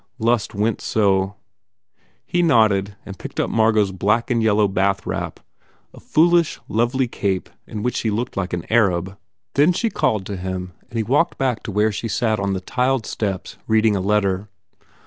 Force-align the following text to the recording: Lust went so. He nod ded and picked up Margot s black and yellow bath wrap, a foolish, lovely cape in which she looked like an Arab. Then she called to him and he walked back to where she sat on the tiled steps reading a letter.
Lust 0.17 0.55
went 0.55 0.81
so. 0.81 1.35
He 2.25 2.41
nod 2.41 2.69
ded 2.69 2.95
and 3.05 3.19
picked 3.19 3.39
up 3.39 3.51
Margot 3.51 3.83
s 3.83 3.91
black 3.91 4.31
and 4.31 4.41
yellow 4.41 4.67
bath 4.67 5.05
wrap, 5.05 5.39
a 5.93 5.99
foolish, 5.99 6.59
lovely 6.67 7.07
cape 7.07 7.51
in 7.67 7.83
which 7.83 7.97
she 7.97 8.09
looked 8.09 8.35
like 8.35 8.51
an 8.51 8.65
Arab. 8.71 9.15
Then 9.53 9.73
she 9.73 9.91
called 9.91 10.25
to 10.25 10.37
him 10.37 10.73
and 10.89 10.97
he 10.97 11.03
walked 11.03 11.37
back 11.37 11.61
to 11.61 11.71
where 11.71 11.91
she 11.91 12.07
sat 12.07 12.39
on 12.39 12.53
the 12.53 12.61
tiled 12.61 13.05
steps 13.05 13.57
reading 13.67 13.95
a 13.95 14.01
letter. 14.01 14.49